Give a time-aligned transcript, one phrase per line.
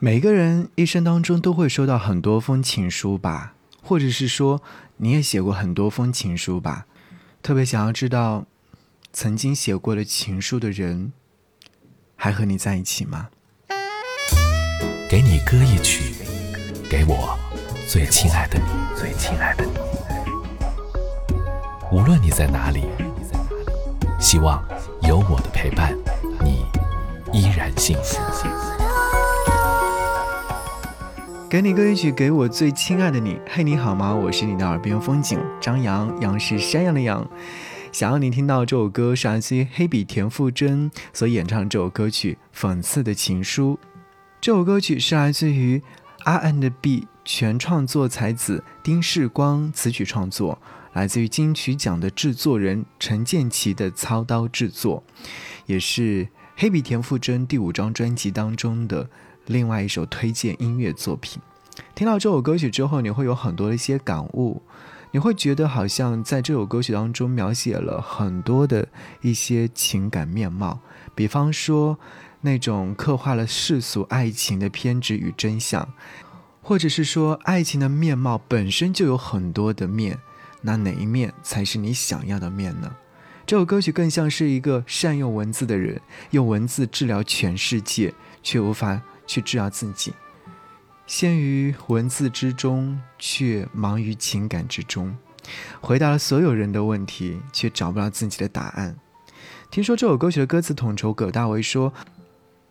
[0.00, 4.62] 每个人一生当中都会收到很多封情书吧，或者是说
[4.98, 6.86] 你也写过很多封情书吧。
[7.42, 8.46] 特别想要知道，
[9.12, 11.12] 曾经写过的情书的人，
[12.14, 13.30] 还和你在一起吗？
[15.10, 16.14] 给你歌一曲，
[16.88, 17.36] 给我
[17.88, 19.72] 最亲爱的你，最亲爱的你。
[21.90, 22.84] 无论你在哪里，
[24.20, 24.64] 希望
[25.02, 25.92] 有我的陪伴，
[26.44, 26.64] 你
[27.32, 28.77] 依然幸福。
[31.50, 33.40] 给你歌一曲，给我最亲爱的你。
[33.46, 34.14] 嘿，你好吗？
[34.14, 37.26] 我是你的耳边风景张扬，杨是山羊的羊。
[37.90, 43.78] 想要你听到这首歌，是来自于黑笔田馥甄所演唱这首歌曲《讽刺的情书》。
[44.42, 45.82] 这首歌曲是来自于
[46.24, 50.60] R&B 全创作才子丁世光词曲创作，
[50.92, 55.02] 来自于金曲奖的制作人陈建奇的操刀制作，
[55.64, 59.08] 也是黑笔田馥甄第五张专辑当中的。
[59.48, 61.40] 另外一首推荐音乐作品，
[61.94, 64.62] 听到这首歌曲之后，你会有很多的一些感悟，
[65.10, 68.86] 你会觉得好像在这首歌曲当中描写了很多的
[69.22, 70.80] 一些情感面貌，
[71.14, 71.98] 比方说
[72.42, 75.88] 那种刻画了世俗爱情的偏执与真相，
[76.60, 80.18] 或者是说爱情的面貌本身就有很多的面，
[80.60, 82.94] 那哪一面才是你想要的面呢？
[83.46, 85.98] 这首歌曲更像是一个善用文字的人，
[86.32, 89.00] 用文字治疗全世界，却无法。
[89.28, 90.12] 去治疗自己，
[91.06, 95.16] 陷于文字之中，却忙于情感之中，
[95.80, 98.98] 回答了所有人的问题，却找不到自己的答案。
[99.70, 101.92] 听说这首歌曲的歌词统筹葛大为说：“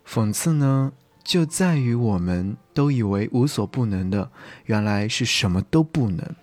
[0.05, 0.91] 讽刺呢，
[1.23, 4.31] 就在于我们都以为无所不能的，
[4.65, 6.35] 原来是什么都不能。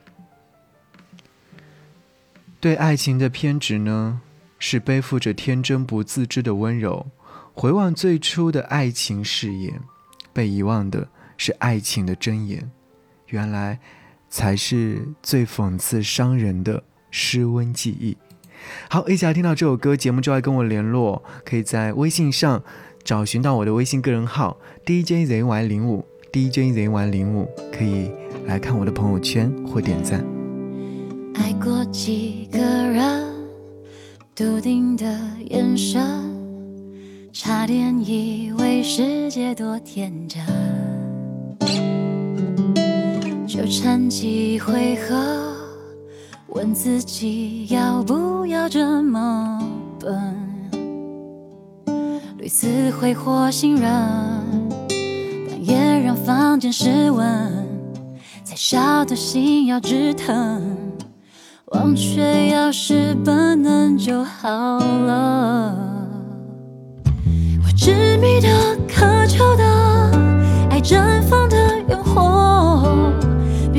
[2.60, 4.20] 对爱情的偏执呢，
[4.58, 7.08] 是背负着天真不自知的温柔。
[7.52, 9.82] 回望最初的爱情誓言。”
[10.34, 12.70] 被遗忘的是爱情的真言，
[13.28, 13.78] 原来
[14.28, 18.18] 才是最讽刺伤人的失温记忆。
[18.90, 22.62] 好，一起来听到这首歌，节目之外跟我联络，可以在微信上
[23.05, 28.11] 找寻到我的微信个人号 DJZY 零五 DJZY 零五，可以
[28.46, 30.24] 来看我的朋友圈或点赞。
[31.34, 33.34] 爱过几个人，
[34.34, 35.05] 笃定的
[35.51, 36.33] 眼神。
[37.36, 40.40] 差点以为世界多天真，
[43.45, 45.52] 纠缠几回合，
[46.46, 49.61] 问自己要不要这么
[49.98, 50.70] 笨。
[52.39, 53.90] 屡次挥霍信任，
[55.51, 57.52] 但也让房间失温，
[58.45, 60.62] 才晓得心要直疼，
[61.72, 65.90] 忘却要是本能就好了。
[67.84, 68.48] 执迷的、
[68.89, 69.62] 渴求的
[70.70, 71.56] 爱，绽放的
[71.90, 73.12] 烟火，
[73.74, 73.78] 被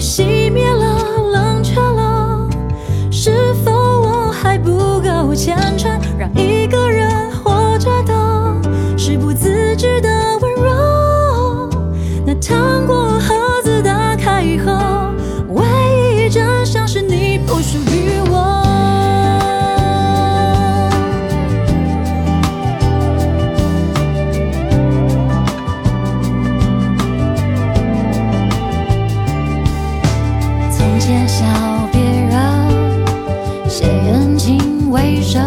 [33.67, 35.39] 写眼睛、微笑，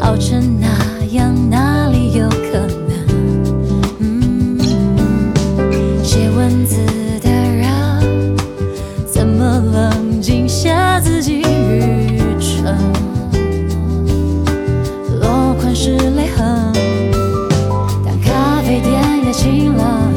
[0.00, 0.66] 好成那
[1.16, 2.92] 样，哪里有可能？
[6.02, 6.76] 写文字，
[7.20, 8.36] 的人，
[9.06, 10.46] 怎么冷静？
[10.48, 12.76] 写自己愚蠢，
[15.20, 16.72] 落款是泪痕。
[18.04, 20.10] 当咖啡店也清了，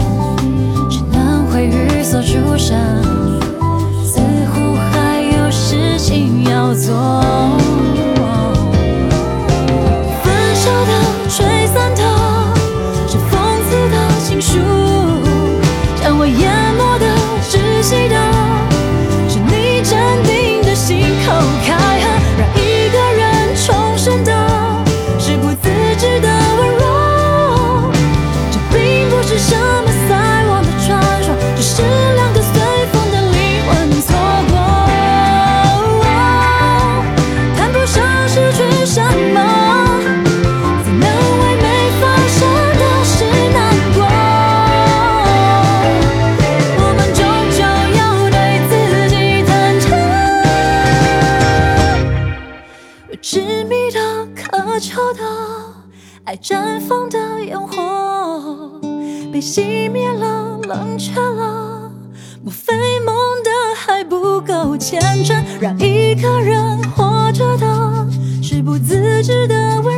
[0.90, 2.76] 只能回忆所出生。
[6.76, 7.25] 做。
[56.36, 58.82] 爱绽放的烟火，
[59.32, 61.90] 被熄灭了，冷却了。
[62.44, 62.74] 莫非
[63.06, 68.06] 梦的还不够虔诚，让一个人活着的，
[68.44, 69.95] 是不自知的为。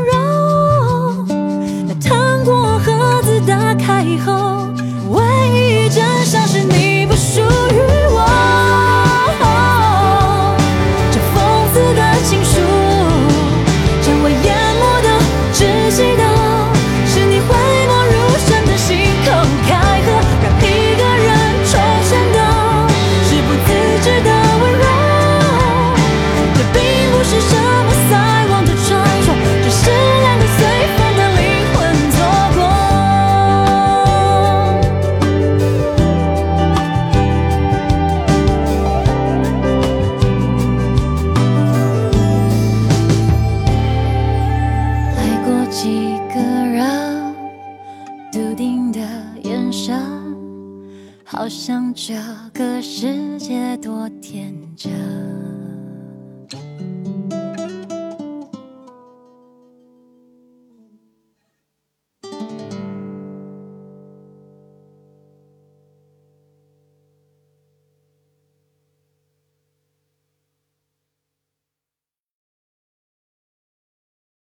[51.29, 52.15] 好像这
[52.53, 55.46] 个世界多天真。